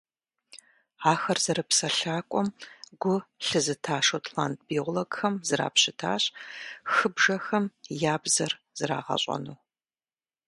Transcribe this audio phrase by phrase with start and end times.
[1.11, 2.47] Ахэр зэрыпсэлъакӏуэм
[3.01, 3.13] гу
[3.45, 6.23] лъызыта шотланд биологхэм зрапщытащ
[6.93, 7.65] хыбжэхэм
[8.11, 9.57] я «бзэр» зэрагъэщӏэну.